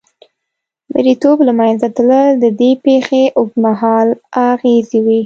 مریتوب 0.93 1.37
له 1.47 1.53
منځه 1.59 1.87
تلل 1.95 2.29
د 2.43 2.45
دې 2.59 2.71
پېښې 2.85 3.23
اوږدمهاله 3.37 4.13
اغېزې 4.49 4.99
وې. 5.05 5.19